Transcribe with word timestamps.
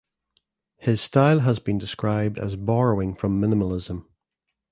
His 0.77 0.99
style 0.99 1.41
has 1.41 1.59
been 1.59 1.77
described 1.77 2.39
as 2.39 2.55
borrowing 2.55 3.13
from 3.13 3.39
Minimalism. 3.39 4.05